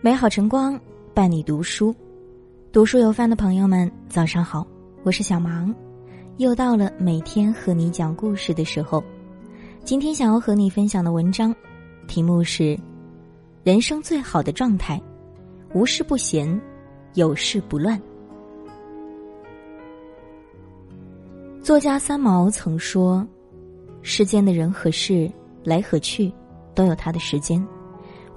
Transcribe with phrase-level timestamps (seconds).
[0.00, 0.78] 美好晨光
[1.12, 1.92] 伴你读书，
[2.70, 4.64] 读书有饭的朋友们，早上好，
[5.02, 5.74] 我是小芒，
[6.36, 9.02] 又到了每天和你讲故事的时候。
[9.82, 11.52] 今天想要和你分享的文章，
[12.06, 12.78] 题目是：
[13.64, 15.02] 人生最好的状态，
[15.74, 16.48] 无事不闲，
[17.14, 18.00] 有事不乱。
[21.60, 23.26] 作家三毛曾说
[24.02, 25.28] ：“世间的人和事
[25.64, 26.32] 来和去，
[26.72, 27.60] 都有他的时间。”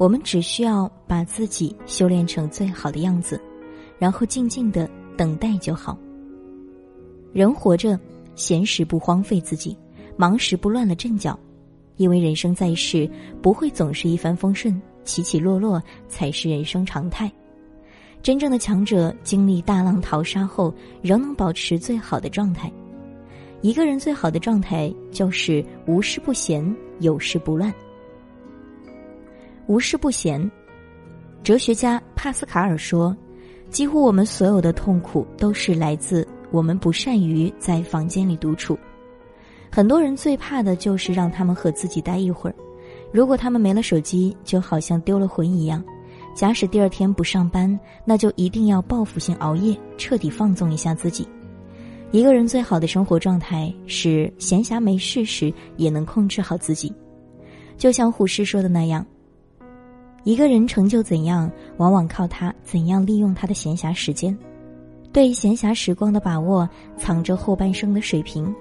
[0.02, 3.40] 我们只需要把自己修炼成最好的样子，
[4.00, 5.96] 然后静静的等待就好。
[7.32, 8.00] 人活着，
[8.34, 9.78] 闲时不荒废自己，
[10.18, 11.40] 忙时不乱了阵脚，
[11.98, 13.08] 因为人生在世
[13.44, 17.32] 不会总是一帆风顺，起起落落才是人生常态。
[18.24, 22.74] 真正的强者，经历大浪淘沙后，仍能保持最好的状态。
[23.62, 27.72] 一个人最好的状态，就是无事不闲，有事不乱。
[29.72, 30.52] 无事不闲，
[31.44, 33.16] 哲学家帕斯卡尔说
[33.72, 38.78] ：“几乎我们所有的痛苦都是来自我们不善于在房间里独处。
[39.72, 42.56] 很多人最怕的就是让他们和自己待一会儿。
[43.14, 45.82] 如果他们没了手机，就好像丢了魂一样。
[46.36, 51.26] 假使第二天不上班，那就一定要报复性熬夜，彻底放纵一下自己。
[52.12, 56.94] 一个人最好的生活状态是闲暇没事时也能控制好自己，
[57.78, 59.06] 就像胡适说的那样。”
[60.24, 64.38] 一个人成就怎样，往往靠他怎样利用他的闲暇时间。
[65.12, 68.54] 对闲暇时光的把握，藏着后半生的水平。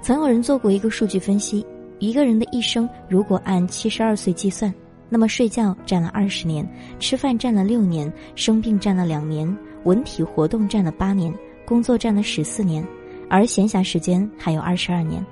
[0.00, 1.66] 曾有人做过一个数据分析：
[1.98, 4.72] 一个人的一生，如果按七十二岁计算，
[5.08, 6.66] 那么睡觉占了二十年，
[7.00, 11.34] 吃饭占了六年，生病占了两年，文体活动占了八年，
[11.66, 12.86] 工作占了十四年，
[13.28, 15.24] 而闲暇时间还有二十二年。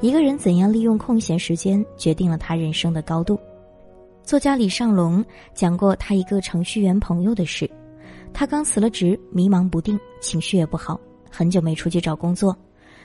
[0.00, 3.38] 一个人怎样利用空闲时间，决定了他人生的高度。
[4.26, 5.24] 作家李尚龙
[5.54, 7.70] 讲过他一个程序员朋友的事，
[8.32, 11.00] 他刚辞了职，迷茫不定，情绪也不好，
[11.30, 12.54] 很久没出去找工作。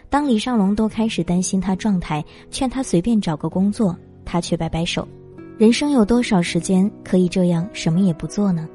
[0.10, 3.96] 当李尚龙都开始担心他状态，劝他随便找个工作，
[4.26, 5.08] 他却摆摆手
[5.60, 8.68] ：“人生有多少时间可以这样什么也不做呢？”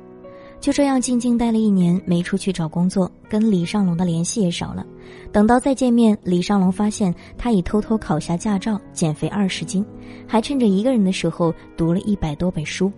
[0.61, 4.85] 就这样静静待了一年，没出去找工作，跟李尚龙的联系也少了。
[5.31, 9.85] 等到再见面，李尚龙发现他已偷偷考下驾照，减肥二十斤，
[10.27, 12.91] 还趁着一个人的时候读了一百多本书，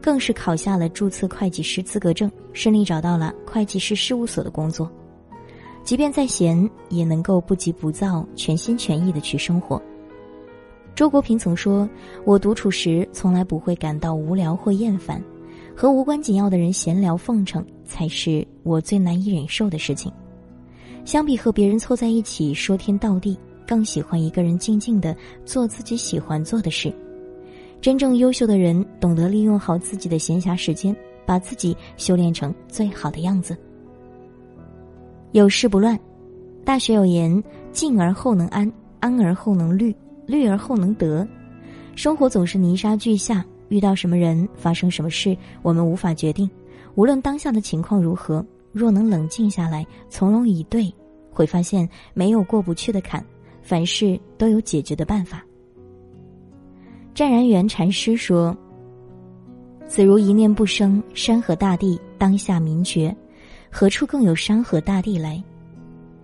[0.00, 4.90] 更是考下了注册会计师资格证，顺利找到了会计师事务所的工作。
[5.84, 9.80] 即便再闲，也能够不急不躁、全心全意的去生活。
[10.94, 11.88] 周国平曾说
[12.26, 15.22] ：“我独处时，从来不会感到无聊或厌烦。”
[15.76, 20.10] 和无关紧要的人闲聊奉承，才是我最难以忍受的事情。
[21.04, 23.38] 相比和别人凑在一起说天道地，
[23.68, 25.14] 更喜欢一个人静静的
[25.44, 26.90] 做自己喜欢做的事。
[27.78, 33.54] 真正优秀的人懂得利用好自己的闲暇时间，把自己修炼成最好的样子。
[35.32, 35.98] 有事不乱。
[36.64, 39.94] 大学有言：静而后能安，安而后能虑，
[40.26, 41.28] 虑而后能得。
[41.94, 43.44] 生活总是泥沙俱下。
[43.68, 46.48] 遇到什么人，发生什么事，我们无法决定。
[46.94, 50.92] 无论当下的情况如何，若能冷静下来，从容以对，
[51.30, 53.24] 会发现没有过不去的坎，
[53.62, 55.44] 凡事都有解决的办法。
[57.14, 58.56] 湛然元禅师说
[59.86, 63.14] ：“子如一念不生，山河大地当下明觉，
[63.70, 65.42] 何处更有山河大地来？”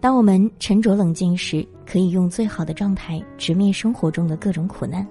[0.00, 5.06] 当我们沉着冷静时，可以用最好的状态直面生活中的各种苦难。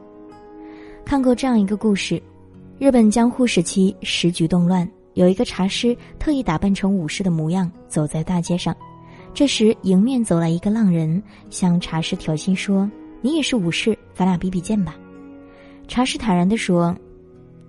[1.05, 2.21] 看过这样一个故事：
[2.79, 8.75] 日本江户时期时局动乱，有一个茶师特意打扮成武士的模样走在大街上。
[9.33, 12.89] 这时，迎面走来一个浪人，向茶师挑衅说
[13.21, 14.95] ：“你也是武士，咱俩比比剑吧。”
[15.87, 16.95] 茶师坦然地说：“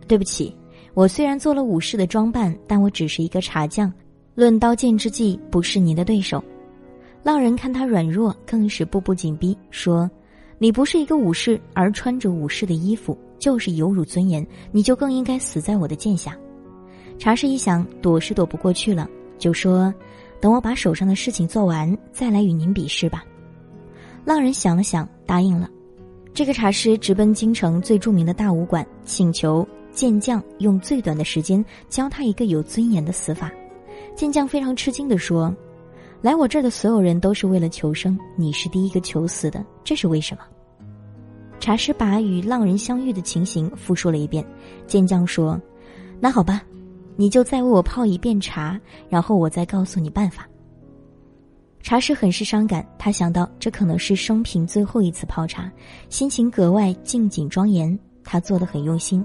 [0.06, 0.54] 对不起，
[0.94, 3.92] 我虽然做了武士的装扮，但我只是一个茶匠，
[4.36, 6.42] 论刀剑之技，不是您的对手。”
[7.24, 10.08] 浪人看他软弱，更是步步紧逼，说。
[10.58, 14.46] 你不是一个武士，而穿着武士的衣服，就是有辱尊严。
[14.70, 16.38] 你就更应该死在我的剑下。
[17.18, 19.92] 茶师一想，躲是躲不过去了，就说
[20.40, 23.24] ：“等我把手上的事情做完，再来与您比试吧。”
[24.24, 25.68] 浪人想了想，答应了。
[26.32, 33.50] 这个茶师直奔京城最著名的大武馆，请求剑匠用最短的时间教他一个有尊严的死法。
[34.14, 35.52] 剑匠非常吃惊地说
[36.22, 40.44] ：“来我这儿的所有人都是为了求生，你是第一个求死的，这是为什么？”
[41.62, 44.44] 茶师把与浪人相遇的情形复述了一遍，
[44.84, 45.58] 剑将说
[46.18, 46.60] ：“那好吧，
[47.14, 48.76] 你就再为我泡一遍茶，
[49.08, 50.44] 然后我再告诉你办法。”
[51.80, 55.70] 茶师很是伤感，他想到这可能是生平最后一次泡茶，
[56.08, 57.96] 心情格外静谨庄严。
[58.24, 59.24] 他做的很用心。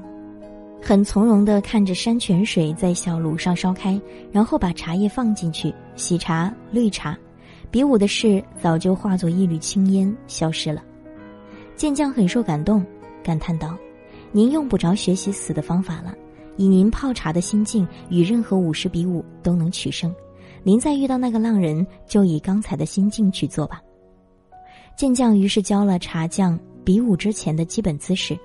[0.79, 3.99] 很从容地看着山泉水在小炉上烧开，
[4.31, 7.17] 然后把茶叶放进去，喜茶、绿茶。
[7.71, 10.83] 比武的事早就化作一缕青烟消失了。
[11.77, 12.83] 剑将很受感动，
[13.23, 13.77] 感叹道
[14.33, 16.13] ：“您用不着学习死的方法了，
[16.57, 20.13] 以您泡茶的心境，与任何武士比武都能取胜。
[20.63, 23.79] 您再遇到那个浪人，就以刚才的心境去做吧。”
[24.97, 28.35] 剑将于是教了茶匠比武之前的基本姿势。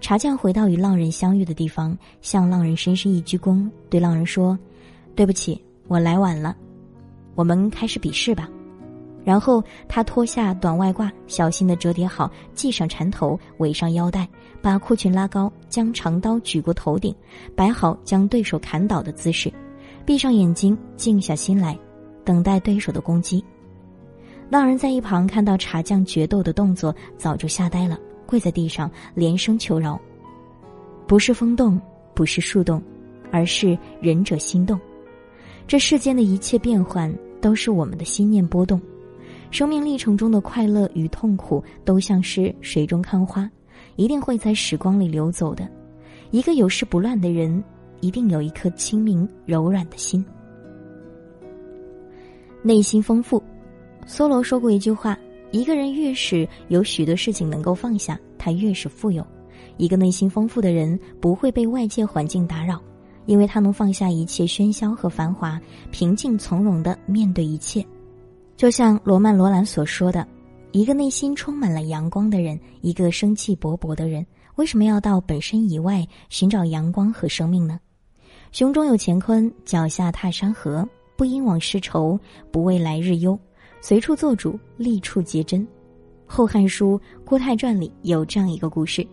[0.00, 4.58] 茶匠回到与浪人相遇的地方，向浪人深深一鞠躬，对浪人说
[5.14, 6.56] ：“对不起，我来晚了。
[7.36, 8.48] 我们开始比试吧。”
[9.24, 14.28] 然后他脱下短外褂，小心的折叠好，系上缠头，围上腰带，
[14.60, 17.14] 把裤裙拉高，将长刀举过头顶，
[17.56, 19.50] 摆好将对手砍倒的姿势，
[20.04, 21.78] 闭上眼睛，静下心来，
[22.22, 23.42] 等待对手的攻击。
[24.50, 29.98] 浪人在一旁看到茶匠决斗的动作，早就吓呆了，跪在地上连声求饶
[31.08, 31.80] ：“不是风动，
[32.12, 32.80] 不是树动，
[33.32, 34.78] 而是仁者心动。
[35.66, 38.78] 这世间的一切变幻，都是我们的心念波动。
[39.54, 43.48] 生命历程中的快乐与痛苦，都像是水中看花，
[43.94, 45.70] 一定会在时光里流走的。
[46.32, 47.62] 一个有事不乱的人，
[48.00, 50.24] 一定有一颗清明柔软的心，
[52.64, 53.40] 内心丰富。”
[54.08, 55.16] 梭罗说过一句话
[55.52, 59.24] ：“一个人越是有许多事情能够放下，他越是富有。
[59.76, 62.82] 一个内心丰富的人不会被外界环境打扰，
[63.26, 65.60] 因为他能放下一切喧嚣和繁华，
[65.92, 67.86] 平静从容的面对一切。
[68.56, 70.26] 就像罗曼·罗兰所说的：
[70.72, 74.24] 一个内心充满了阳光的人，一个生气勃勃的人，
[74.56, 77.80] 为什么要到本身以外寻找阳光和生命呢？
[78.52, 82.18] 胸中有乾坤，脚下踏山河，不因往事愁，
[82.52, 83.38] 不为来日忧。”
[83.82, 85.60] 随处做主，立处皆真。
[86.24, 89.06] 《后汉书·郭泰传》里有这样一个故事：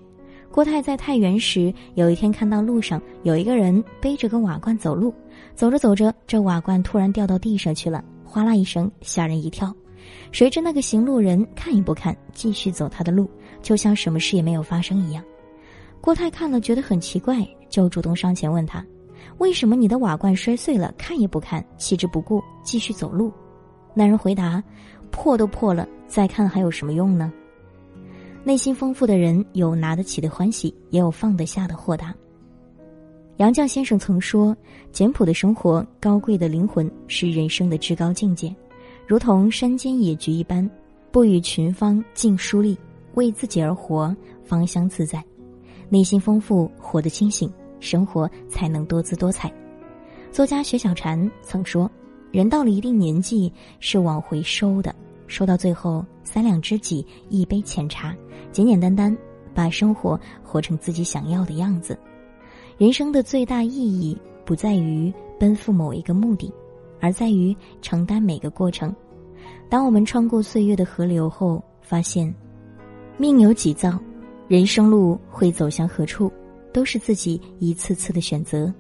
[0.50, 5.14] 郭泰在太原时，有一天看到路上有一个人背着个瓦罐走路，
[5.56, 8.02] 走着走着，这瓦罐突然掉到地上去了，
[8.32, 9.76] 哗啦一声，吓人一跳。
[10.32, 13.30] 谁知那个行路人看也不看，继续走他的路，
[13.62, 15.22] 就像什么事也没有发生一样。
[16.00, 18.86] 郭泰看了觉得很奇怪，就主动上前问他
[19.40, 23.34] ：“为什么你的瓦罐摔碎了，看也不看，弃之不顾，继续走路？”
[23.94, 24.64] 男人回答
[25.12, 27.34] ：“破都破了，再看还有什么用呢？”
[28.46, 32.16] 内心丰富的人有拿得起的欢喜，也有放得下的豁达。
[33.42, 34.56] 杨绛先生曾说
[34.94, 38.56] ：“简朴的生活，高贵的灵魂，是人生的至高境界，
[39.08, 40.70] 如同山间野菊一般，
[41.12, 42.78] 不与群芳竞疏丽，
[43.16, 45.26] 为自己而活，芳香自在。
[45.90, 49.52] 内心丰富，活得清醒，生活才能多姿多彩。”
[50.32, 51.90] 作家雪小禅曾说。
[52.30, 54.94] 人到了一定年纪，是往回收的，
[55.26, 58.16] 收到最后三两知己，一杯浅茶，
[58.52, 59.18] 简简单单
[59.52, 61.98] 把生活活成自己想要的样子。
[62.82, 66.52] 人生的最大意义不在于奔赴某一个目的，
[67.00, 68.92] 而在于承担每个过程。
[69.70, 72.34] 当我们穿过岁月的河流后，发现
[73.18, 74.00] 命由己造，
[74.48, 76.34] 人生路会走向何处，
[76.74, 78.74] 都是自己一次次的选择。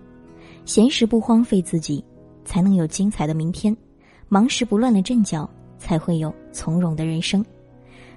[0.66, 2.04] 闲时不荒废自己。
[2.44, 3.78] 才能有精彩的明天，
[4.30, 5.48] 忙时不乱了阵脚，
[5.78, 7.46] 才会有从容的人生。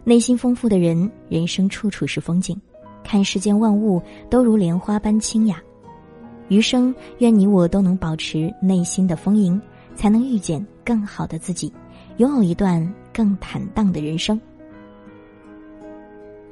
[0.02, 2.58] 内心丰富的人，人生处处是风景，
[3.04, 5.62] 看世间万物都如莲花般清雅。
[6.48, 9.60] 余生，愿你我都能保持内心的丰盈，
[9.94, 11.72] 才能遇见更好的自己，
[12.18, 14.40] 拥有一段更坦荡的人生。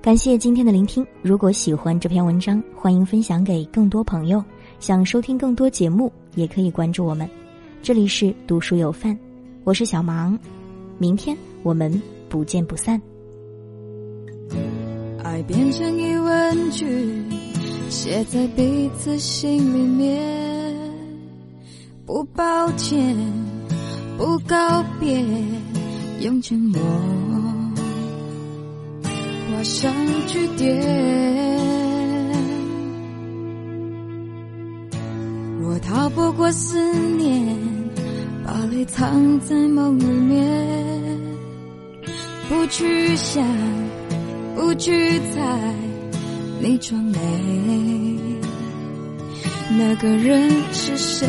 [0.01, 4.43] 感谢今天的聆听，如果喜欢这篇文章，欢迎分享给更多朋友。
[4.81, 7.29] 想收听更多节目，也可以关注我们。
[7.83, 9.17] 这里是读书有范，
[9.63, 10.37] 我是小芒，
[10.99, 13.01] 明天我们不见不散。
[15.23, 17.25] 爱变成疑问句，
[17.93, 20.19] 写在彼此心里面。
[22.07, 23.15] 不抱歉，
[24.17, 25.23] 不告别，
[26.21, 26.81] 用沉默
[29.51, 29.93] 画上
[30.27, 30.81] 句点。
[35.61, 37.55] 若逃不过思念。
[38.45, 40.67] 把泪藏在梦里面，
[42.49, 43.47] 不去想，
[44.57, 45.75] 不去猜，
[46.65, 47.19] 你装美，
[49.77, 51.27] 那个人是谁？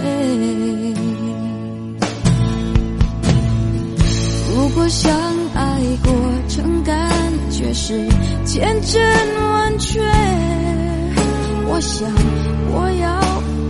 [4.55, 5.11] 如果相
[5.55, 6.13] 爱过
[6.47, 6.93] 程感
[7.49, 8.07] 觉是
[8.45, 9.01] 千真
[9.41, 9.99] 万确，
[11.65, 12.07] 我想，
[12.71, 13.19] 我要，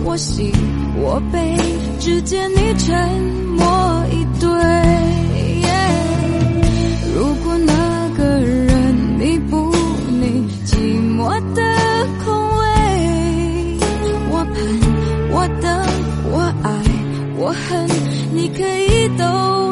[0.04, 0.52] 我喜，
[1.00, 1.56] 我悲，
[1.98, 2.94] 只见你沉。
[3.56, 4.50] 默以对，
[17.54, 17.88] 恨，
[18.32, 19.63] 你可以都。